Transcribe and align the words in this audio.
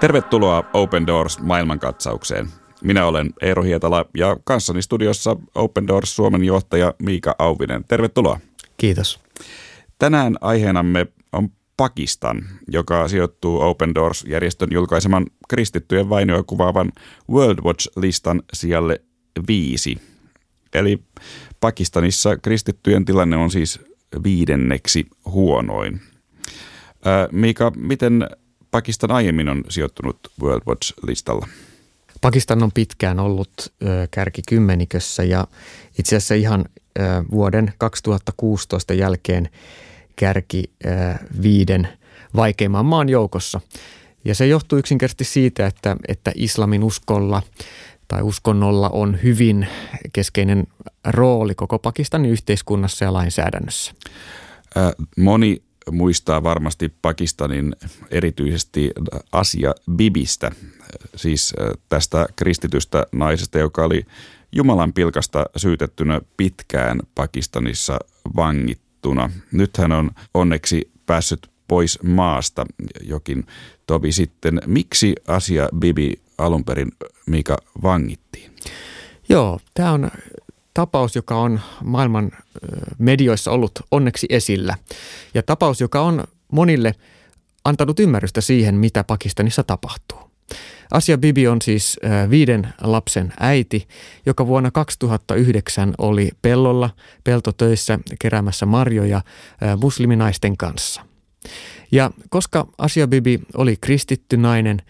Tervetuloa 0.00 0.64
Open 0.72 1.06
Doors 1.06 1.40
maailmankatsaukseen. 1.40 2.48
Minä 2.82 3.06
olen 3.06 3.30
Eero 3.42 3.62
Hietala 3.62 4.04
ja 4.16 4.36
kanssani 4.44 4.82
studiossa 4.82 5.36
Open 5.54 5.86
Doors 5.86 6.16
Suomen 6.16 6.44
johtaja 6.44 6.94
Miika 7.02 7.34
Auvinen. 7.38 7.84
Tervetuloa. 7.88 8.40
Kiitos. 8.76 9.20
Tänään 9.98 10.36
aiheenamme 10.40 11.06
on 11.32 11.48
Pakistan, 11.76 12.42
joka 12.68 13.08
sijoittuu 13.08 13.60
Open 13.60 13.94
Doors-järjestön 13.94 14.68
julkaiseman 14.72 15.26
kristittyjen 15.48 16.08
vainoja 16.08 16.42
kuvaavan 16.42 16.92
World 17.30 17.58
Watch-listan 17.58 18.42
sijalle 18.52 19.00
viisi. 19.48 19.98
Eli 20.74 20.98
Pakistanissa 21.60 22.36
kristittyjen 22.36 23.04
tilanne 23.04 23.36
on 23.36 23.50
siis 23.50 23.80
viidenneksi 24.24 25.06
huonoin. 25.24 26.00
Miika, 27.32 27.72
miten 27.76 28.26
Pakistan 28.70 29.10
aiemmin 29.10 29.48
on 29.48 29.64
sijoittunut 29.68 30.18
World 30.42 30.62
Watch-listalla? 30.68 31.48
Pakistan 32.20 32.62
on 32.62 32.72
pitkään 32.72 33.20
ollut 33.20 33.52
ö, 33.58 34.08
kärkikymmenikössä 34.10 35.24
ja 35.24 35.46
itse 35.98 36.16
asiassa 36.16 36.34
ihan 36.34 36.64
ö, 36.98 37.02
vuoden 37.30 37.72
2016 37.78 38.94
jälkeen 38.94 39.48
kärki 40.16 40.64
ö, 40.84 40.88
viiden 41.42 41.88
vaikeimman 42.36 42.86
maan 42.86 43.08
joukossa. 43.08 43.60
Ja 44.24 44.34
se 44.34 44.46
johtuu 44.46 44.78
yksinkertaisesti 44.78 45.24
siitä, 45.24 45.66
että, 45.66 45.96
että 46.08 46.32
islamin 46.34 46.84
uskolla 46.84 47.42
tai 48.08 48.22
uskonnolla 48.22 48.88
on 48.88 49.18
hyvin 49.22 49.66
keskeinen 50.12 50.66
rooli 51.06 51.54
koko 51.54 51.78
Pakistanin 51.78 52.30
yhteiskunnassa 52.30 53.04
ja 53.04 53.12
lainsäädännössä. 53.12 53.92
Moni 55.16 55.62
muistaa 55.90 56.42
varmasti 56.42 56.92
Pakistanin 57.02 57.76
erityisesti 58.10 58.90
Asia 59.32 59.74
Bibistä, 59.92 60.50
siis 61.16 61.54
tästä 61.88 62.26
kristitystä 62.36 63.06
naisesta, 63.12 63.58
joka 63.58 63.84
oli 63.84 64.06
Jumalan 64.52 64.92
pilkasta 64.92 65.46
syytettynä 65.56 66.20
pitkään 66.36 67.00
Pakistanissa 67.14 67.98
vangittuna. 68.36 69.30
Nyt 69.52 69.76
hän 69.76 69.92
on 69.92 70.10
onneksi 70.34 70.90
päässyt 71.06 71.50
pois 71.68 71.98
maasta 72.02 72.66
jokin 73.02 73.46
tovi 73.86 74.12
sitten. 74.12 74.60
Miksi 74.66 75.14
Asia 75.26 75.68
Bibi 75.78 76.20
alun 76.38 76.64
perin 76.64 76.92
Mika 77.26 77.56
vangittiin? 77.82 78.52
Joo, 79.28 79.60
tämä 79.74 79.92
on 79.92 80.10
tapaus, 80.80 81.16
joka 81.16 81.36
on 81.36 81.60
maailman 81.84 82.30
medioissa 82.98 83.50
ollut 83.50 83.72
onneksi 83.90 84.26
esillä. 84.30 84.74
Ja 85.34 85.42
tapaus, 85.42 85.80
joka 85.80 86.00
on 86.00 86.24
monille 86.52 86.94
antanut 87.64 88.00
ymmärrystä 88.00 88.40
siihen, 88.40 88.74
mitä 88.74 89.04
Pakistanissa 89.04 89.64
tapahtuu. 89.64 90.18
Asia 90.90 91.18
Bibi 91.18 91.48
on 91.48 91.62
siis 91.62 92.00
viiden 92.30 92.68
lapsen 92.80 93.32
äiti, 93.40 93.88
joka 94.26 94.46
vuonna 94.46 94.70
2009 94.70 95.94
oli 95.98 96.30
pellolla, 96.42 96.90
peltotöissä 97.24 97.98
keräämässä 98.18 98.66
marjoja 98.66 99.22
musliminaisten 99.80 100.56
kanssa. 100.56 101.02
Ja 101.92 102.10
koska 102.28 102.66
Asia 102.78 103.08
Bibi 103.08 103.40
oli 103.54 103.76
kristitty 103.80 104.36
nainen, 104.36 104.82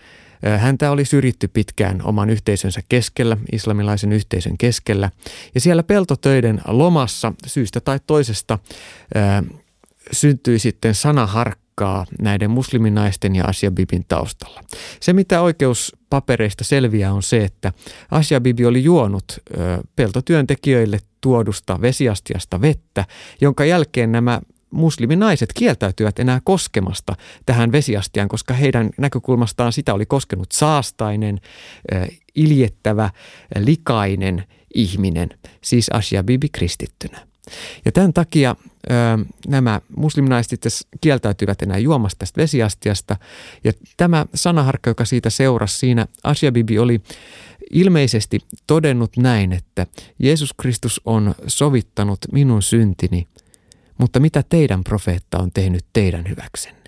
Häntä 0.59 0.91
oli 0.91 1.05
syrjitty 1.05 1.49
pitkään 1.49 2.03
oman 2.05 2.31
yhteisönsä 2.31 2.81
keskellä, 2.89 3.37
islamilaisen 3.53 4.13
yhteisön 4.13 4.59
keskellä. 4.59 5.11
Ja 5.55 5.61
siellä 5.61 5.83
peltotöiden 5.83 6.61
lomassa 6.67 7.33
syystä 7.47 7.81
tai 7.81 8.01
toisesta 8.07 8.59
syntyi 10.13 10.59
sitten 10.59 10.95
sanaharkkaa 10.95 12.07
näiden 12.21 12.51
musliminaisten 12.51 13.37
ja 13.37 13.45
Asia 13.45 13.71
Bibin 13.71 14.05
taustalla. 14.09 14.63
Se, 15.01 15.13
mitä 15.13 15.41
oikeuspapereista 15.41 16.65
selviää, 16.65 17.13
on 17.13 17.23
se, 17.23 17.45
että 17.45 17.73
Asia 18.11 18.41
Bibi 18.41 18.67
oli 18.67 18.85
juonut 18.85 19.25
peltotyöntekijöille 19.97 20.99
tuodusta 21.21 21.81
vesiastiasta 21.81 22.61
vettä, 22.61 23.05
jonka 23.41 23.65
jälkeen 23.65 24.13
nämä 24.13 24.41
musliminaiset 24.71 25.53
kieltäytyvät 25.53 26.19
enää 26.19 26.41
koskemasta 26.45 27.17
tähän 27.47 27.73
vesiastiaan, 27.73 28.29
koska 28.29 28.55
heidän 28.55 28.91
näkökulmastaan 28.99 29.73
sitä 29.73 29.95
oli 29.95 30.07
koskenut 30.07 30.53
saastainen, 30.53 31.41
iljettävä, 32.35 33.11
likainen 33.59 34.45
ihminen, 34.75 35.29
siis 35.63 35.89
Asia 35.89 36.23
Bibi 36.23 36.49
kristittynä. 36.49 37.27
Ja 37.85 37.93
tämän 37.93 38.13
takia 38.13 38.57
ö, 38.91 38.95
nämä 39.49 39.81
musliminaiset 39.97 40.61
kieltäytyivät 41.01 41.63
enää 41.63 41.79
juomasta 41.79 42.19
tästä 42.19 42.41
vesiastiasta. 42.41 43.17
Ja 43.65 43.73
tämä 43.97 44.27
sanaharkka, 44.35 44.91
joka 44.91 45.05
siitä 45.05 45.31
seurasi 45.31 45.79
siinä, 45.79 46.07
Asia 46.25 46.53
Bibi 46.53 46.79
oli 46.79 47.01
ilmeisesti 47.71 48.39
todennut 48.67 49.17
näin, 49.17 49.53
että 49.53 49.87
Jeesus 50.19 50.53
Kristus 50.53 51.01
on 51.05 51.35
sovittanut 51.47 52.19
minun 52.33 52.63
syntini– 52.63 53.27
mutta 54.01 54.21
mitä 54.21 54.45
teidän 54.49 54.85
profeetta 54.85 55.39
on 55.39 55.51
tehnyt 55.55 55.85
teidän 55.93 56.29
hyväksenne? 56.29 56.81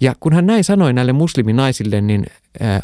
Ja 0.00 0.14
kun 0.20 0.32
hän 0.32 0.46
näin 0.46 0.64
sanoi 0.64 0.92
näille 0.92 1.12
musliminaisille, 1.12 2.00
niin 2.00 2.26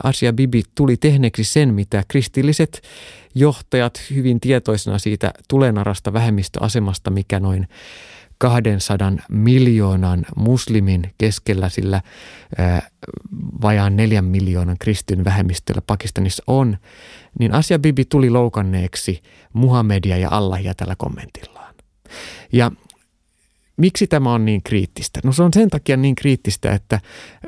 Asia 0.02 0.32
Bibi 0.32 0.62
tuli 0.74 0.96
tehneeksi 0.96 1.44
sen, 1.44 1.74
mitä 1.74 2.02
kristilliset 2.08 2.82
johtajat 3.34 4.00
hyvin 4.10 4.40
tietoisena 4.40 4.98
siitä 4.98 5.32
tulenarasta 5.48 6.12
vähemmistöasemasta, 6.12 7.10
mikä 7.10 7.40
noin 7.40 7.68
200 8.38 9.12
miljoonan 9.28 10.26
muslimin 10.36 11.14
keskellä 11.18 11.68
sillä 11.68 12.00
ää, 12.58 12.90
vajaan 13.62 13.96
neljän 13.96 14.24
miljoonan 14.24 14.76
kristyn 14.80 15.24
vähemmistöllä 15.24 15.82
Pakistanissa 15.86 16.42
on, 16.46 16.78
niin 17.38 17.54
Asia 17.54 17.78
Bibi 17.78 18.04
tuli 18.04 18.30
loukanneeksi 18.30 19.22
Muhammedia 19.52 20.16
ja 20.16 20.28
Allahia 20.30 20.74
tällä 20.74 20.94
kommentillaan. 20.98 21.74
Ja 22.52 22.70
Miksi 23.76 24.06
tämä 24.06 24.32
on 24.32 24.44
niin 24.44 24.62
kriittistä? 24.62 25.20
No 25.24 25.32
se 25.32 25.42
on 25.42 25.50
sen 25.54 25.70
takia 25.70 25.96
niin 25.96 26.14
kriittistä, 26.14 26.72
että 26.72 27.00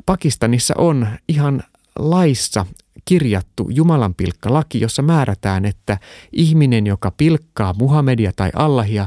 Pakistanissa 0.07 0.75
on 0.79 1.07
ihan 1.29 1.63
laissa 1.99 2.67
kirjattu 3.05 3.69
Jumalan 3.71 4.15
pilkkalaki, 4.15 4.81
jossa 4.81 5.03
määrätään, 5.03 5.65
että 5.65 5.99
ihminen, 6.33 6.87
joka 6.87 7.11
pilkkaa 7.11 7.75
Muhammedia 7.79 8.33
tai 8.37 8.51
Allahia, 8.55 9.07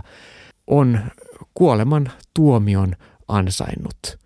on 0.68 1.00
kuoleman 1.54 2.12
tuomion 2.34 2.96
ansainnut. 3.28 4.18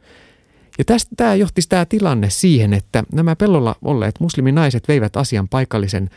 Ja 0.77 0.85
tästä 0.85 1.15
tämä 1.17 1.35
johti 1.35 1.61
tämä 1.69 1.85
tilanne 1.85 2.29
siihen, 2.29 2.73
että 2.73 3.03
nämä 3.13 3.35
pellolla 3.35 3.75
olleet 3.81 4.19
musliminaiset 4.19 4.87
veivät 4.87 5.17
asian 5.17 5.49
paikallisen 5.49 6.09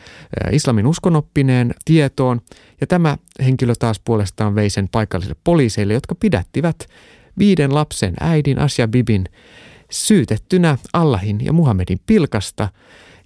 islamin 0.51 0.87
uskonoppineen 0.87 1.73
tietoon, 1.85 2.41
ja 2.81 2.87
tämä 2.87 3.17
henkilö 3.45 3.73
taas 3.79 3.99
puolestaan 3.99 4.55
vei 4.55 4.69
sen 4.69 4.89
paikallisille 4.91 5.39
poliiseille, 5.43 5.93
jotka 5.93 6.15
pidättivät 6.15 6.87
viiden 7.37 7.75
lapsen 7.75 8.13
äidin 8.19 8.59
Asia 8.59 8.87
Bibin 8.87 9.25
syytettynä 9.91 10.77
Allahin 10.93 11.45
ja 11.45 11.53
Muhammedin 11.53 11.99
pilkasta, 12.05 12.69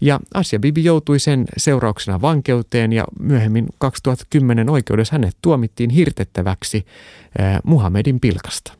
ja 0.02 0.20
Asia 0.34 0.60
Bibi 0.60 0.84
joutui 0.84 1.20
sen 1.20 1.46
seurauksena 1.58 2.22
vankeuteen 2.22 2.94
ja 2.94 3.06
myöhemmin 3.20 3.68
2010 3.78 4.70
oikeudessa 4.70 5.14
hänet 5.14 5.38
tuomittiin 5.42 5.90
hirtettäväksi 5.90 6.86
Muhammedin 7.64 8.20
pilkasta. 8.20 8.79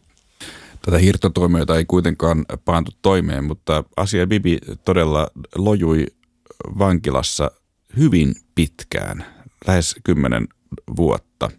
Tätä 0.90 1.00
hirtotoimiota 1.00 1.78
ei 1.78 1.86
kuitenkaan 1.86 2.46
paantu 2.66 2.92
toimeen, 3.02 3.44
mutta 3.44 3.84
asia 3.98 4.28
Bibi 4.28 4.58
todella 4.86 5.28
lojui 5.56 6.06
vankilassa 6.80 7.52
hyvin 7.98 8.36
pitkään, 8.56 9.26
lähes 9.68 9.96
kymmenen 10.04 10.48
vuotta. 10.98 11.52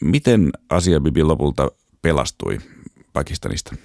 Miten 0.00 0.50
asia 0.70 1.00
Bibi 1.00 1.22
lopulta 1.22 1.70
pelastui 2.02 2.58
Pakistanista? 3.12 3.76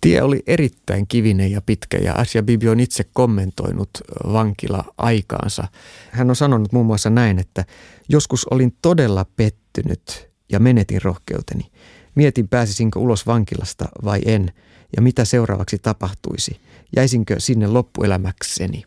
Tie 0.00 0.22
oli 0.22 0.42
erittäin 0.46 1.06
kivinen 1.06 1.52
ja 1.52 1.62
pitkä 1.62 1.98
ja 1.98 2.12
Asia 2.14 2.42
Bibi 2.42 2.68
on 2.68 2.80
itse 2.80 3.04
kommentoinut 3.12 3.90
vankila-aikaansa. 4.32 5.68
Hän 6.10 6.30
on 6.30 6.36
sanonut 6.36 6.72
muun 6.72 6.86
muassa 6.86 7.10
näin, 7.10 7.38
että 7.38 7.64
joskus 8.08 8.44
olin 8.44 8.76
todella 8.82 9.26
pettynyt 9.36 10.30
ja 10.52 10.60
menetin 10.60 11.02
rohkeuteni. 11.02 11.70
Mietin 12.14 12.48
pääsisinkö 12.48 12.98
ulos 12.98 13.26
vankilasta 13.26 13.88
vai 14.04 14.20
en 14.26 14.52
ja 14.96 15.02
mitä 15.02 15.24
seuraavaksi 15.24 15.78
tapahtuisi. 15.78 16.60
Jäisinkö 16.96 17.40
sinne 17.40 17.66
loppuelämäkseni. 17.66 18.84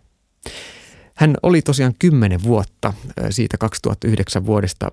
Hän 1.15 1.35
oli 1.43 1.61
tosiaan 1.61 1.93
kymmenen 1.99 2.43
vuotta 2.43 2.93
siitä 3.29 3.57
2009 3.57 4.45
vuodesta 4.45 4.91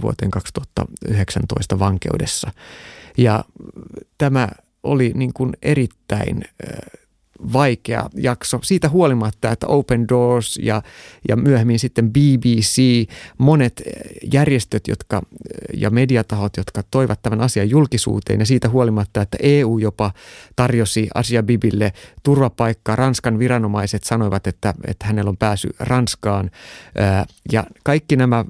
vuoteen 0.00 0.30
2019 0.30 1.78
vankeudessa. 1.78 2.50
Ja 3.18 3.44
tämä 4.18 4.48
oli 4.82 5.12
niin 5.14 5.32
kuin 5.32 5.52
erittäin 5.62 6.44
vaikea 7.52 8.10
jakso. 8.16 8.58
Siitä 8.62 8.88
huolimatta, 8.88 9.50
että 9.50 9.66
Open 9.66 10.08
Doors 10.08 10.58
ja, 10.62 10.82
ja 11.28 11.36
myöhemmin 11.36 11.78
sitten 11.78 12.12
BBC, 12.12 12.82
monet 13.38 13.82
järjestöt 14.32 14.88
jotka, 14.88 15.22
ja 15.74 15.90
mediatahot, 15.90 16.56
jotka 16.56 16.82
toivat 16.90 17.22
tämän 17.22 17.40
asian 17.40 17.70
julkisuuteen 17.70 18.40
ja 18.40 18.46
siitä 18.46 18.68
huolimatta, 18.68 19.22
että 19.22 19.36
EU 19.42 19.78
jopa 19.78 20.12
tarjosi 20.56 21.08
Asia 21.14 21.42
Bibille 21.42 21.92
turvapaikkaa. 22.22 22.96
Ranskan 22.96 23.38
viranomaiset 23.38 24.04
sanoivat, 24.04 24.46
että, 24.46 24.74
että 24.86 25.06
hänellä 25.06 25.28
on 25.28 25.36
pääsy 25.36 25.68
Ranskaan 25.78 26.50
ja 27.52 27.64
kaikki 27.84 28.16
nämä 28.16 28.44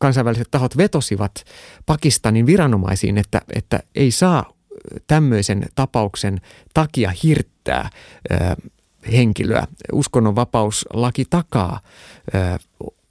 kansainväliset 0.00 0.48
tahot 0.50 0.76
vetosivat 0.76 1.44
Pakistanin 1.86 2.46
viranomaisiin, 2.46 3.18
että, 3.18 3.40
että 3.54 3.80
ei 3.94 4.10
saa 4.10 4.52
tämmöisen 5.06 5.66
tapauksen 5.74 6.40
takia 6.74 7.12
hirttää 7.22 7.90
henkilöä. 9.12 9.66
Uskonnonvapauslaki 9.92 11.24
takaa 11.30 11.80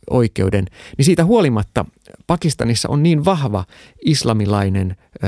oikeuden, 0.10 0.66
niin 0.98 1.06
siitä 1.06 1.26
huolimatta 1.26 1.86
Pakistanissa 2.28 2.90
on 2.90 3.04
niin 3.04 3.26
vahva 3.26 3.66
islamilainen 4.06 4.96
ö, 5.16 5.28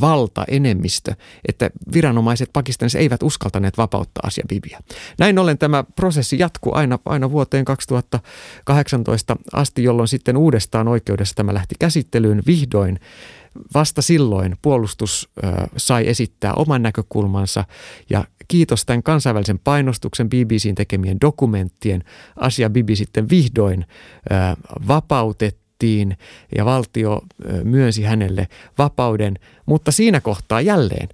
valtaenemmistö, 0.00 1.14
että 1.48 1.70
viranomaiset 1.92 2.50
Pakistanissa 2.52 2.98
eivät 2.98 3.22
uskaltaneet 3.22 3.78
vapauttaa 3.78 4.26
Asia 4.26 4.44
Bibiä. 4.48 4.80
Näin 5.18 5.38
ollen 5.38 5.58
tämä 5.58 5.84
prosessi 5.96 6.38
jatkuu 6.38 6.74
aina, 6.74 6.98
aina 7.04 7.30
vuoteen 7.30 7.64
2018 7.64 9.36
asti, 9.52 9.82
jolloin 9.82 10.08
sitten 10.08 10.36
uudestaan 10.36 10.88
oikeudessa 10.88 11.34
tämä 11.34 11.54
lähti 11.54 11.74
käsittelyyn 11.78 12.42
vihdoin 12.46 13.00
vasta 13.74 14.02
silloin 14.02 14.56
puolustus 14.62 15.28
sai 15.76 16.08
esittää 16.08 16.52
oman 16.54 16.82
näkökulmansa. 16.82 17.64
Ja 18.10 18.24
kiitos 18.48 18.84
tämän 18.84 19.02
kansainvälisen 19.02 19.58
painostuksen 19.58 20.28
BBCn 20.28 20.74
tekemien 20.74 21.20
dokumenttien. 21.20 22.04
Asia 22.36 22.70
Bibi 22.70 22.96
sitten 22.96 23.30
vihdoin 23.30 23.86
vapautettiin 24.88 26.16
ja 26.56 26.64
valtio 26.64 27.22
myönsi 27.64 28.02
hänelle 28.02 28.48
vapauden, 28.78 29.38
mutta 29.66 29.92
siinä 29.92 30.20
kohtaa 30.20 30.60
jälleen, 30.60 31.08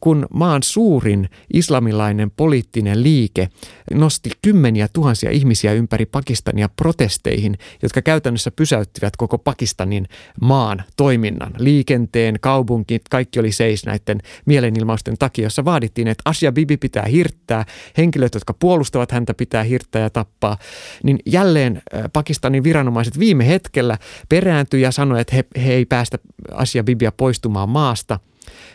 kun 0.00 0.26
maan 0.34 0.62
suurin 0.62 1.28
islamilainen 1.52 2.30
poliittinen 2.30 3.02
liike 3.02 3.48
nosti 3.94 4.30
kymmeniä 4.42 4.88
tuhansia 4.92 5.30
ihmisiä 5.30 5.72
ympäri 5.72 6.06
Pakistania 6.06 6.68
protesteihin, 6.68 7.58
jotka 7.82 8.02
käytännössä 8.02 8.50
pysäyttivät 8.50 9.16
koko 9.16 9.38
Pakistanin 9.38 10.08
maan 10.40 10.82
toiminnan, 10.96 11.52
liikenteen, 11.58 12.38
kaupunkit, 12.40 13.02
kaikki 13.10 13.40
oli 13.40 13.52
seis 13.52 13.86
näiden 13.86 14.20
mielenilmausten 14.46 15.18
takia, 15.18 15.46
jossa 15.46 15.64
vaadittiin, 15.64 16.08
että 16.08 16.22
Asia 16.24 16.52
Bibi 16.52 16.76
pitää 16.76 17.04
hirttää, 17.04 17.64
henkilöt, 17.96 18.34
jotka 18.34 18.54
puolustavat 18.54 19.12
häntä 19.12 19.34
pitää 19.34 19.62
hirttää 19.62 20.02
ja 20.02 20.10
tappaa, 20.10 20.58
niin 21.02 21.18
jälleen 21.26 21.82
Pakistanin 22.12 22.64
viranomaiset 22.64 23.18
viime 23.18 23.48
hetkellä 23.48 23.98
perääntyi 24.28 24.80
ja 24.80 24.90
sanoi, 24.90 25.20
että 25.20 25.36
he, 25.36 25.44
he 25.64 25.72
ei 25.72 25.86
päästä 25.86 26.18
Asia 26.52 26.84
Bibia 26.84 27.12
poistumaan 27.12 27.68
maasta. 27.82 28.20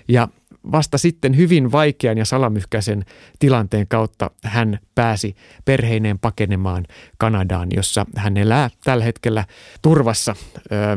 Ja 0.07 0.27
vasta 0.71 0.97
sitten 0.97 1.37
hyvin 1.37 1.71
vaikean 1.71 2.17
ja 2.17 2.25
salamyhkäisen 2.25 3.05
tilanteen 3.39 3.87
kautta 3.87 4.31
hän 4.43 4.79
pääsi 4.95 5.35
perheineen 5.65 6.19
pakenemaan 6.19 6.85
Kanadaan, 7.17 7.67
jossa 7.75 8.05
hän 8.15 8.37
elää 8.37 8.69
tällä 8.83 9.03
hetkellä 9.03 9.45
turvassa 9.81 10.35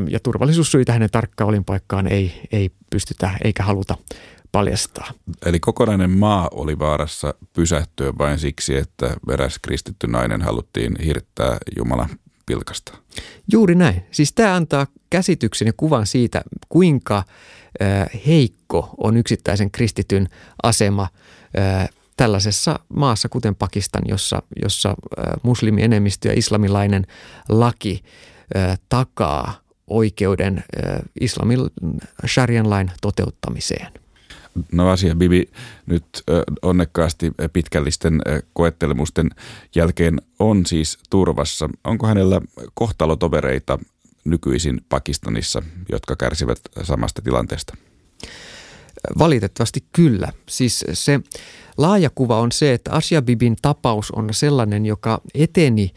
ja 0.09 0.19
turvallisuussyitä 0.19 0.93
hänen 0.93 1.09
tarkkaan 1.09 1.47
olinpaikkaan 1.47 2.07
ei, 2.07 2.47
ei 2.51 2.71
pystytä 2.89 3.31
eikä 3.43 3.63
haluta 3.63 3.97
paljastaa. 4.51 5.11
Eli 5.45 5.59
kokonainen 5.59 6.09
maa 6.09 6.47
oli 6.51 6.79
vaarassa 6.79 7.33
pysähtyä 7.53 8.13
vain 8.17 8.39
siksi, 8.39 8.77
että 8.77 9.15
eräs 9.33 9.59
kristitty 9.61 10.07
nainen 10.07 10.41
haluttiin 10.41 10.95
hirttää 11.05 11.57
Jumalan 11.77 12.09
pilkasta. 12.45 12.97
Juuri 13.51 13.75
näin. 13.75 14.03
Siis 14.11 14.33
tämä 14.33 14.55
antaa 14.55 14.87
käsityksen 15.09 15.65
ja 15.65 15.73
kuvan 15.77 16.07
siitä, 16.07 16.41
kuinka 16.69 17.23
heikko 18.27 18.89
on 18.97 19.17
yksittäisen 19.17 19.71
kristityn 19.71 20.27
asema 20.63 21.07
tällaisessa 22.17 22.79
maassa, 22.89 23.29
kuten 23.29 23.55
Pakistan, 23.55 24.03
jossa, 24.05 24.41
jossa 24.61 24.95
muslimienemmistö 25.43 26.27
ja 26.27 26.33
islamilainen 26.37 27.07
laki 27.49 28.03
takaa 28.89 29.61
oikeuden 29.87 30.63
islamin 31.19 31.59
sharian 32.27 32.69
lain 32.69 32.91
toteuttamiseen. 33.01 34.00
No 34.71 34.89
asia 34.89 35.15
Bibi 35.15 35.49
nyt 35.85 36.05
onnekkaasti 36.61 37.31
pitkällisten 37.53 38.21
koettelemusten 38.53 39.29
jälkeen 39.75 40.21
on 40.39 40.65
siis 40.65 40.99
turvassa. 41.09 41.69
Onko 41.83 42.07
hänellä 42.07 42.41
kohtalotovereita 42.73 43.79
nykyisin 44.25 44.81
Pakistanissa, 44.89 45.63
jotka 45.91 46.15
kärsivät 46.15 46.59
samasta 46.83 47.21
tilanteesta? 47.21 47.77
Valitettavasti 49.19 49.83
kyllä. 49.91 50.31
Siis 50.49 50.85
se 50.93 51.19
laaja 51.77 52.09
kuva 52.09 52.39
on 52.39 52.51
se, 52.51 52.73
että 52.73 52.91
Asia 52.91 53.21
Bibin 53.21 53.55
tapaus 53.61 54.11
on 54.11 54.29
sellainen, 54.31 54.85
joka 54.85 55.21
eteni 55.33 55.91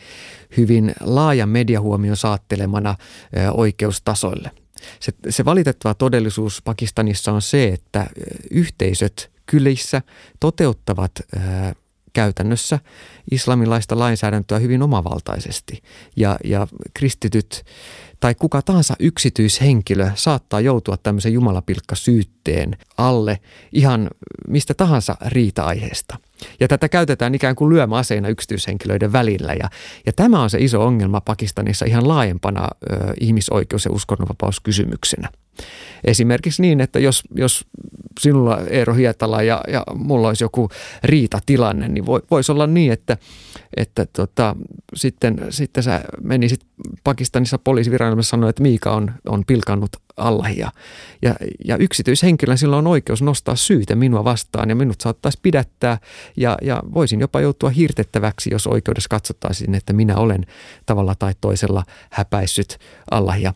hyvin 0.56 0.94
laajan 1.00 1.48
mediahuomion 1.48 2.16
saattelemana 2.16 2.96
oikeustasoille– 3.54 4.50
se, 5.00 5.12
se 5.28 5.44
valitettava 5.44 5.94
todellisuus 5.94 6.62
Pakistanissa 6.62 7.32
on 7.32 7.42
se, 7.42 7.69
että 7.69 8.06
yhteisöt 8.50 9.31
kylissä 9.46 10.02
toteuttavat 10.40 11.12
ää, 11.36 11.75
käytännössä 12.12 12.78
islamilaista 13.31 13.98
lainsäädäntöä 13.98 14.58
hyvin 14.58 14.82
omavaltaisesti. 14.82 15.82
Ja, 16.16 16.36
ja 16.44 16.66
kristityt 16.94 17.64
tai 18.20 18.34
kuka 18.34 18.62
tahansa 18.62 18.94
yksityishenkilö 18.98 20.10
saattaa 20.14 20.60
joutua 20.60 20.96
tämmöisen 20.96 21.32
jumalapilkkasyytteen 21.32 22.76
alle 22.96 23.40
ihan 23.72 24.10
mistä 24.48 24.75
tahansa 24.75 25.16
riita-aiheesta. 25.26 26.19
Ja 26.61 26.69
tätä 26.69 26.88
käytetään 26.88 27.35
ikään 27.35 27.56
kuin 27.56 27.75
lyömäaseena 27.75 28.29
yksityishenkilöiden 28.29 29.12
välillä. 29.12 29.52
Ja, 29.52 29.70
ja 30.06 30.12
tämä 30.12 30.43
on 30.43 30.50
se 30.50 30.58
iso 30.58 30.87
ongelma 30.87 31.20
Pakistanissa 31.20 31.85
ihan 31.85 32.08
laajempana 32.08 32.69
ö, 32.93 32.96
ihmisoikeus- 33.20 33.85
ja 33.85 33.91
uskonnonvapauskysymyksenä. 33.91 35.29
Esimerkiksi 36.04 36.62
niin, 36.62 36.80
että 36.80 36.98
jos, 36.98 37.22
jos 37.34 37.64
sinulla 38.20 38.60
Eero 38.70 38.94
Hietala 38.94 39.42
ja, 39.42 39.60
ja 39.68 39.82
mulla 39.94 40.28
olisi 40.28 40.44
joku 40.44 40.68
riitatilanne, 41.04 41.88
niin 41.88 42.06
voi, 42.06 42.22
voisi 42.30 42.52
olla 42.52 42.66
niin, 42.66 42.92
että, 42.92 43.16
että 43.76 44.06
tota, 44.06 44.56
sitten, 44.94 45.46
sitten 45.50 45.82
sä 45.82 46.00
menisit 46.22 46.60
Pakistanissa 47.04 47.58
poliisiviranomaisessa 47.58 48.31
sanoa, 48.31 48.50
että 48.50 48.62
Miika 48.62 48.93
on, 48.93 49.12
on 49.26 49.44
pilkannut 49.46 49.90
Allahia. 50.17 50.70
Ja, 51.22 51.34
ja 51.64 51.76
yksityishenkilön 51.76 52.58
sillä 52.58 52.76
on 52.76 52.86
oikeus 52.86 53.22
nostaa 53.22 53.56
syytä 53.56 53.94
minua 53.94 54.24
vastaan 54.24 54.69
ja 54.69 54.74
minut 54.74 55.00
saattaisi 55.00 55.38
pidättää 55.43 55.98
ja, 56.36 56.58
ja 56.62 56.82
voisin 56.94 57.20
jopa 57.20 57.40
joutua 57.40 57.70
hirtettäväksi, 57.70 58.50
jos 58.52 58.67
oikeudessa 58.67 59.08
katsottaisiin, 59.08 59.74
että 59.74 59.93
minä 59.93 60.17
olen 60.17 60.46
tavalla 60.86 61.14
tai 61.14 61.32
toisella 61.40 61.84
häpäissyt 62.10 62.79
Allahia. 63.10 63.55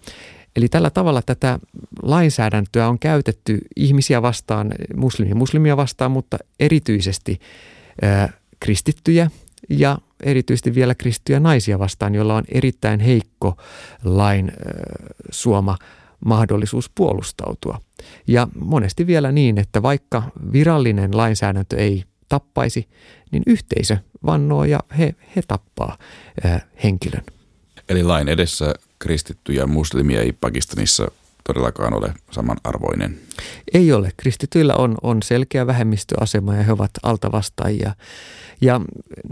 Eli 0.59 0.69
tällä 0.69 0.91
tavalla 0.91 1.23
tätä 1.23 1.59
lainsäädäntöä 2.03 2.89
on 2.89 2.99
käytetty 2.99 3.59
ihmisiä 3.77 4.23
vastaan, 4.23 4.73
muslimia 4.97 5.35
muslimia 5.35 5.77
vastaan, 5.77 6.11
mutta 6.11 6.39
erityisesti 6.61 7.41
ää, 8.03 8.33
kristittyjä 8.61 9.31
ja 9.69 9.99
erityisesti 10.23 10.75
vielä 10.75 10.95
kristittyjä 10.95 11.41
naisia 11.41 11.79
vastaan, 11.79 12.15
joilla 12.15 12.35
on 12.35 12.45
erittäin 12.53 13.01
heikko 13.01 13.57
lain 14.05 14.51
ää, 14.51 14.57
suoma 15.31 15.77
mahdollisuus 16.25 16.91
puolustautua. 16.95 17.81
Ja 18.27 18.49
monesti 18.61 19.07
vielä 19.07 19.33
niin, 19.33 19.59
että 19.59 19.83
vaikka 19.83 20.23
virallinen 20.53 21.17
lainsäädäntö 21.17 21.77
ei 21.77 22.05
tappaisi, 22.29 22.89
niin 23.31 23.43
yhteisö 23.47 23.97
vannoo 24.27 24.65
ja 24.65 24.81
he, 24.99 25.15
he 25.37 25.43
tappaa 25.49 25.99
ää, 26.45 26.61
henkilön. 26.85 27.25
Eli 27.89 28.03
lain 28.03 28.29
edessä 28.29 28.75
kristitty 28.99 29.53
ja 29.53 29.67
muslimia 29.67 30.21
ei 30.21 30.33
Pakistanissa 30.33 31.11
todellakaan 31.45 31.95
ole 31.95 32.15
samanarvoinen? 32.31 33.19
Ei 33.75 33.93
ole. 33.93 34.13
Kristityillä 34.17 34.75
on, 34.75 34.97
on 35.03 35.23
selkeä 35.23 35.67
vähemmistöasema 35.67 36.55
ja 36.57 36.63
he 36.63 36.73
ovat 36.73 36.91
altavastaajia. 37.03 37.95
Ja 38.61 38.81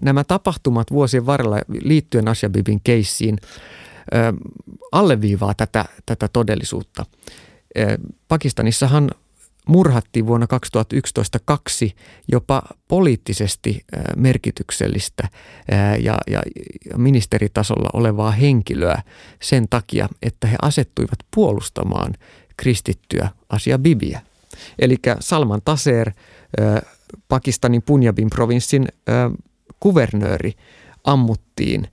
nämä 0.03 0.25
tapahtumat 0.25 0.91
vuosien 0.91 1.27
varrella 1.27 1.57
liittyen 1.83 2.29
Ashabibin 2.29 2.81
keissiin 2.85 3.39
alleviivaa 4.93 5.55
tätä, 5.55 5.85
tätä 6.07 6.29
todellisuutta. 6.29 7.07
Pakistanissahan 8.29 9.11
murhattiin 9.69 10.27
vuonna 10.27 10.47
2011 10.47 11.39
kaksi 11.45 11.95
jopa 12.29 12.63
poliittisesti 12.89 13.85
merkityksellistä 14.17 15.29
ja, 15.99 16.19
ja 16.31 16.43
ministeritasolla 16.97 17.91
olevaa 17.93 18.31
henkilöä 18.31 19.03
sen 19.43 19.67
takia, 19.71 20.09
että 20.23 20.47
he 20.47 20.57
asettuivat 20.63 21.19
puolustamaan 21.35 22.15
kristittyä 22.57 23.29
Asia 23.49 23.79
Bibiä. 23.79 24.21
Eli 24.79 24.97
Salman 25.21 25.61
Taser, 25.65 26.13
Pakistanin 27.29 27.83
Punjabin 27.83 28.31
provinssin 28.31 28.89
kuvernööri 29.81 30.53
ammuttiin 31.05 31.89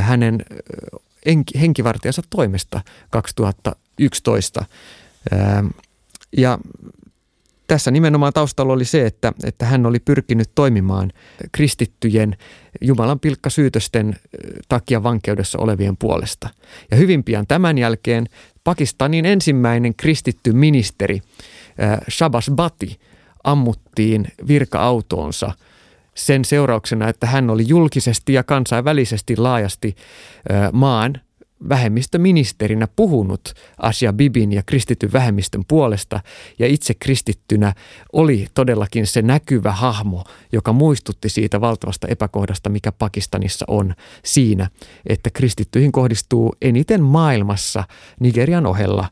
hänen 0.00 0.44
henkivartijansa 1.60 2.22
toimesta 2.30 2.80
2011. 3.10 4.64
Ja 6.36 6.58
tässä 7.70 7.90
nimenomaan 7.90 8.32
taustalla 8.32 8.72
oli 8.72 8.84
se, 8.84 9.06
että, 9.06 9.32
että 9.44 9.66
hän 9.66 9.86
oli 9.86 9.98
pyrkinyt 9.98 10.50
toimimaan 10.54 11.12
kristittyjen 11.52 12.36
Jumalan 12.80 13.20
pilkkasyytösten 13.20 14.16
takia 14.68 15.02
vankeudessa 15.02 15.58
olevien 15.58 15.96
puolesta. 15.96 16.48
Ja 16.90 16.96
hyvin 16.96 17.24
pian 17.24 17.46
tämän 17.46 17.78
jälkeen 17.78 18.26
Pakistanin 18.64 19.26
ensimmäinen 19.26 19.94
kristitty 19.94 20.52
ministeri 20.52 21.20
Shabas 22.10 22.50
Bati 22.54 22.98
ammuttiin 23.44 24.26
virka-autoonsa 24.48 25.52
sen 26.14 26.44
seurauksena, 26.44 27.08
että 27.08 27.26
hän 27.26 27.50
oli 27.50 27.64
julkisesti 27.68 28.32
ja 28.32 28.44
kansainvälisesti 28.44 29.36
laajasti 29.36 29.96
maan 30.72 31.20
vähemmistöministerinä 31.68 32.88
puhunut 32.96 33.54
Asia 33.78 34.12
Bibin 34.12 34.52
ja 34.52 34.62
kristityn 34.66 35.12
vähemmistön 35.12 35.62
puolesta 35.68 36.20
ja 36.58 36.66
itse 36.66 36.94
kristittynä 36.94 37.72
oli 38.12 38.46
todellakin 38.54 39.06
se 39.06 39.22
näkyvä 39.22 39.72
hahmo, 39.72 40.24
joka 40.52 40.72
muistutti 40.72 41.28
siitä 41.28 41.60
valtavasta 41.60 42.08
epäkohdasta, 42.08 42.70
mikä 42.70 42.92
Pakistanissa 42.92 43.64
on 43.68 43.94
siinä, 44.24 44.70
että 45.06 45.30
kristittyihin 45.30 45.92
kohdistuu 45.92 46.54
eniten 46.62 47.02
maailmassa 47.02 47.84
Nigerian 48.20 48.66
ohella 48.66 49.08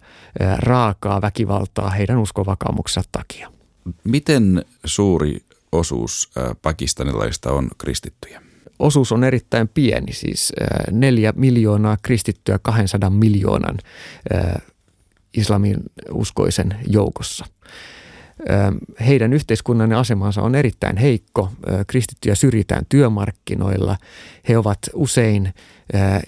raakaa 0.59 1.23
väkivaltaa 1.23 1.91
heidän 1.91 2.19
uskovakaumuksensa 2.19 3.09
takia. 3.13 3.53
Miten 4.05 4.65
suuri 4.85 5.41
osuus 5.73 6.31
pakistanilaista 6.63 7.53
on 7.53 7.69
kristittyjä? 7.79 8.43
Osuus 8.79 9.13
on 9.13 9.25
erittäin 9.25 9.69
pieni, 9.69 10.13
siis 10.13 10.53
neljä 10.91 11.33
miljoonaa 11.37 11.97
kristittyä 12.03 12.59
200 12.63 13.11
miljoonan 13.11 13.79
islamin 15.35 15.77
uskoisen 16.13 16.77
joukossa. 16.87 17.47
Heidän 19.07 19.33
yhteiskunnallinen 19.33 19.99
asemansa 19.99 20.43
on 20.43 20.55
erittäin 20.55 20.97
heikko. 20.97 21.53
Kristittyjä 21.87 22.35
syrjitään 22.35 22.87
työmarkkinoilla. 22.89 23.97
He 24.49 24.59
ovat 24.59 24.79
usein 24.95 25.55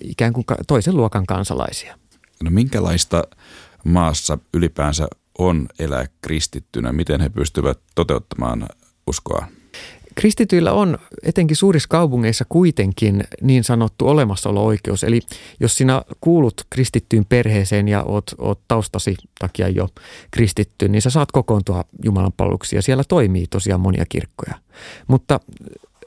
ikään 0.01 0.33
kuin 0.33 0.45
toisen 0.67 0.97
luokan 0.97 1.27
kansalaisia. 1.27 1.99
No 2.43 2.51
minkälaista 2.51 3.25
maassa 3.85 4.39
ylipäänsä 4.55 5.09
on 5.39 5.69
elää 5.79 6.07
kristittynä? 6.23 6.93
Miten 6.93 7.21
he 7.21 7.29
pystyvät 7.29 7.79
toteuttamaan 7.95 8.67
uskoa? 9.07 9.47
Kristityillä 10.21 10.73
on 10.73 10.99
etenkin 11.23 11.57
suurissa 11.57 11.89
kaupungeissa 11.89 12.45
kuitenkin 12.49 13.25
niin 13.43 13.65
sanottu 13.65 14.09
olemassaolo-oikeus. 14.09 15.05
Eli 15.05 15.21
jos 15.61 15.75
sinä 15.75 16.03
kuulut 16.21 16.67
kristittyyn 16.71 17.25
perheeseen 17.25 17.89
ja 17.89 18.03
oot, 18.03 18.25
oot 18.39 18.61
taustasi 18.69 19.17
takia 19.39 19.69
jo 19.69 19.89
kristitty, 20.31 20.89
niin 20.89 21.03
sä 21.03 21.11
saat 21.11 21.33
kokoontua 21.33 21.85
Jumalan 22.05 22.33
palveluksia. 22.37 22.83
Siellä 22.83 23.05
toimii 23.09 23.47
tosiaan 23.51 23.81
monia 23.81 24.05
kirkkoja. 24.09 24.55
Mutta 25.09 25.41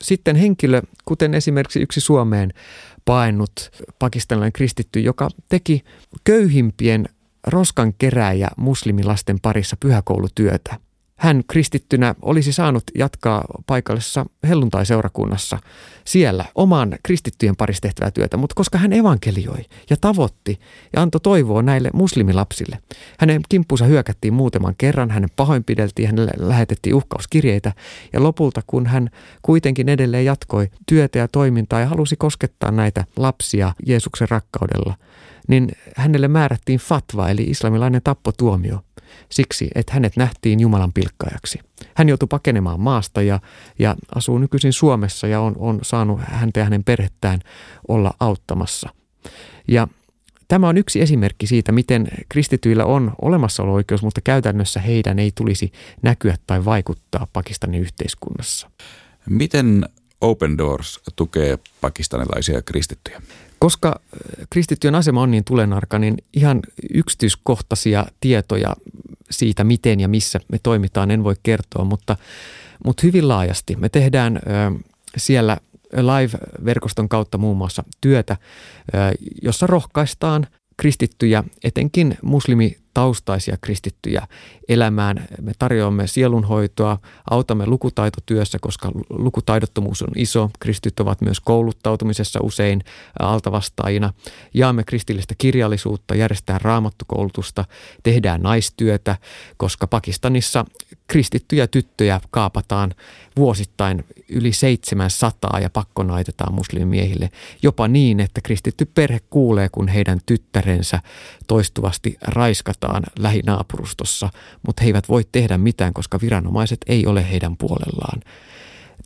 sitten 0.02 0.36
henkilö, 0.36 0.82
kuten 1.06 1.34
esimerkiksi 1.34 1.80
yksi 1.80 2.02
Suomeen 2.02 2.54
paennut 3.06 3.72
pakistanilainen 4.00 4.54
kristitty, 4.54 5.00
joka 5.00 5.30
teki 5.50 5.84
köyhimpien 6.24 7.10
roskan 7.48 7.94
keräjä 7.98 8.48
muslimilasten 8.58 9.40
parissa 9.40 9.78
pyhäkoulutyötä– 9.80 10.80
hän 11.24 11.44
kristittynä 11.48 12.16
olisi 12.22 12.54
saanut 12.54 12.84
jatkaa 12.98 13.46
paikallisessa 13.68 14.26
helluntai-seurakunnassa 14.48 15.60
siellä 16.06 16.46
oman 16.56 16.96
kristittyjen 17.04 17.56
parissa 17.56 17.82
tehtävää 17.82 18.12
työtä, 18.12 18.38
mutta 18.38 18.56
koska 18.56 18.78
hän 18.78 18.94
evankelioi 18.94 19.66
ja 19.90 19.98
tavoitti 20.02 20.60
ja 20.94 21.02
antoi 21.02 21.22
toivoa 21.22 21.62
näille 21.62 21.90
muslimilapsille, 21.94 22.78
hänen 23.20 23.42
kimppuunsa 23.50 23.86
hyökättiin 23.86 24.34
muutaman 24.34 24.76
kerran, 24.78 25.12
hänen 25.12 25.30
pahoinpideltiin, 25.36 26.08
hänelle 26.08 26.32
lähetettiin 26.38 26.96
uhkauskirjeitä. 26.96 27.72
Ja 28.14 28.24
lopulta 28.24 28.62
kun 28.68 28.86
hän 28.88 29.10
kuitenkin 29.42 29.90
edelleen 29.90 30.26
jatkoi 30.26 30.70
työtä 30.86 31.20
ja 31.20 31.28
toimintaa 31.28 31.80
ja 31.80 31.88
halusi 31.88 32.16
koskettaa 32.16 32.72
näitä 32.72 33.06
lapsia 33.18 33.74
Jeesuksen 33.86 34.30
rakkaudella, 34.30 34.96
niin 35.48 35.72
hänelle 35.96 36.28
määrättiin 36.28 36.80
fatva 36.80 37.30
eli 37.30 37.44
islamilainen 37.44 38.02
tappotuomio– 38.04 38.80
siksi, 39.30 39.68
että 39.76 39.94
hänet 39.94 40.18
nähtiin 40.18 40.60
Jumalan 40.60 40.94
pilkkajaksi. 40.94 41.60
Hän 41.96 42.10
joutui 42.10 42.28
pakenemaan 42.28 42.80
maasta 42.80 43.22
ja, 43.22 43.40
ja 43.80 43.96
asuu 44.16 44.38
nykyisin 44.38 44.74
Suomessa 44.74 45.28
ja 45.28 45.42
on, 45.42 45.56
on 45.58 45.80
saanut 45.84 46.20
häntä 46.24 46.60
ja 46.60 46.64
hänen 46.64 46.84
perhettään 46.84 47.40
olla 47.88 48.14
auttamassa. 48.20 48.90
Ja 49.68 49.88
Tämä 50.48 50.68
on 50.68 50.78
yksi 50.78 51.02
esimerkki 51.02 51.48
siitä, 51.48 51.72
miten 51.72 52.08
kristityillä 52.30 52.86
on 52.86 53.12
olemassaolo-oikeus, 53.22 54.04
mutta 54.04 54.22
käytännössä 54.22 54.80
heidän 54.80 55.20
ei 55.20 55.32
tulisi 55.36 55.72
näkyä 56.02 56.36
tai 56.48 56.66
vaikuttaa 56.66 57.28
Pakistanin 57.34 57.82
yhteiskunnassa. 57.82 58.70
Miten 59.30 59.86
Open 60.22 60.58
Doors 60.58 61.02
tukee 61.16 61.60
pakistanilaisia 61.82 62.62
kristittyjä? 62.62 63.22
Koska 63.64 64.00
kristittyjen 64.50 64.96
asema 64.96 65.22
on 65.22 65.32
niin 65.32 65.44
tulenarka, 65.44 66.00
niin 66.00 66.18
ihan 66.34 66.60
yksityiskohtaisia 66.94 68.06
tietoja 68.20 68.76
siitä, 69.32 69.64
miten 69.64 70.00
ja 70.00 70.08
missä 70.08 70.40
me 70.52 70.58
toimitaan, 70.64 71.12
en 71.12 71.24
voi 71.24 71.36
kertoa, 71.44 71.84
mutta, 71.84 72.18
mutta 72.86 73.02
hyvin 73.04 73.28
laajasti. 73.28 73.76
Me 73.76 73.90
tehdään 73.90 74.40
siellä 75.18 75.58
live-verkoston 75.94 77.10
kautta 77.10 77.38
muun 77.38 77.58
muassa 77.58 77.84
työtä, 78.02 78.38
jossa 79.42 79.68
rohkaistaan 79.68 80.48
kristittyjä, 80.78 81.44
etenkin 81.64 82.18
muslimi 82.22 82.78
taustaisia 82.94 83.58
kristittyjä 83.62 84.28
elämään. 84.70 85.28
Me 85.42 85.52
tarjoamme 85.60 86.08
sielunhoitoa, 86.08 86.98
autamme 87.30 87.66
lukutaitotyössä, 87.66 88.58
koska 88.62 88.92
lukutaidottomuus 89.10 90.02
on 90.02 90.12
iso. 90.16 90.52
Kristityt 90.60 91.00
ovat 91.00 91.22
myös 91.22 91.40
kouluttautumisessa 91.40 92.40
usein 92.44 92.84
altavastaajina. 93.20 94.14
Jaamme 94.54 94.84
kristillistä 94.84 95.36
kirjallisuutta, 95.38 96.16
järjestetään 96.16 96.62
raamattukoulutusta, 96.62 97.66
tehdään 98.04 98.42
naistyötä, 98.42 99.16
koska 99.58 99.88
Pakistanissa 99.88 100.66
kristittyjä 101.08 101.68
tyttöjä 101.68 102.22
kaapataan 102.32 102.94
vuosittain 103.38 104.06
yli 104.30 104.54
700 104.54 105.60
ja 105.60 105.70
pakkonaitetaan 105.70 106.54
muslimimiehille. 106.54 107.30
Jopa 107.64 107.88
niin, 107.88 108.20
että 108.20 108.42
kristitty 108.42 108.86
perhe 108.86 109.20
kuulee, 109.30 109.70
kun 109.70 109.88
heidän 109.88 110.20
tyttärensä 110.26 111.00
toistuvasti 111.48 112.18
raiskataan 112.22 113.04
lähinaapurustossa, 113.20 114.30
mutta 114.68 114.84
he 114.84 114.88
eivät 114.88 115.10
voi 115.10 115.24
tehdä 115.32 115.58
mitään, 115.58 115.94
koska 115.94 116.20
viranomaiset 116.22 116.80
ei 116.88 117.06
ole 117.06 117.30
heidän 117.32 117.58
puolellaan. 117.58 118.22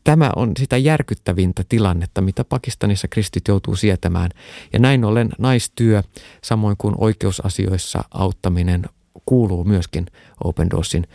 Tämä 0.03 0.31
on 0.35 0.51
sitä 0.59 0.77
järkyttävintä 0.77 1.63
tilannetta, 1.69 2.21
mitä 2.21 2.43
Pakistanissa 2.43 3.07
kristit 3.07 3.47
joutuu 3.47 3.75
sietämään. 3.75 4.31
Ja 4.73 4.79
näin 4.79 5.05
ollen 5.05 5.29
naistyö, 5.37 6.03
samoin 6.43 6.75
kuin 6.77 6.95
oikeusasioissa 6.97 8.03
auttaminen, 8.11 8.85
kuuluu 9.25 9.63
myöskin 9.63 10.05
Open 10.43 10.69
Doorsin 10.69 11.07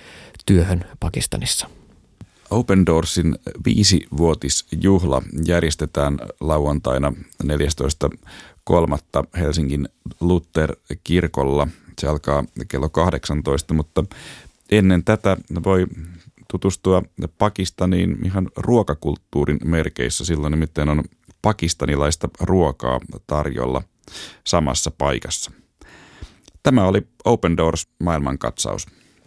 työhön 0.47 0.85
Pakistanissa. 1.01 1.69
Open 2.51 2.87
Doorsin 2.87 3.39
viisivuotisjuhla 3.65 5.23
järjestetään 5.45 6.19
lauantaina 6.41 7.13
14.3. 7.45 7.51
Helsingin 9.41 9.89
Luther-kirkolla. 10.21 11.69
Se 11.99 12.07
alkaa 12.07 12.45
kello 12.69 12.89
18, 12.89 13.75
mutta 13.75 14.05
ennen 14.71 15.05
tätä 15.05 15.37
voi 15.65 15.87
tutustua 16.51 17.03
Pakistaniin 17.39 18.19
ihan 18.25 18.49
ruokakulttuurin 18.57 19.59
merkeissä. 19.65 20.25
Silloin 20.25 20.51
nimittäin 20.51 20.89
on 20.89 21.05
pakistanilaista 21.43 22.29
ruokaa 22.41 23.01
tarjolla 23.27 23.83
samassa 24.45 24.91
paikassa. 24.99 25.51
Tämä 26.63 26.85
oli 26.85 27.07
Open 27.25 27.57
Doors 27.57 27.89
maailmankatsaus. 28.01 28.87